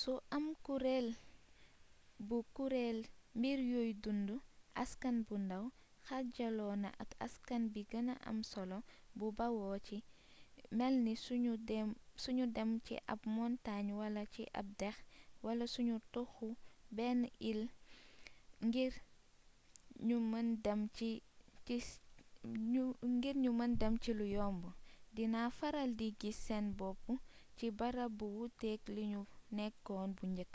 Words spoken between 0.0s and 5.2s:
su am kurréel bu kuréel mbir yuy dundu askan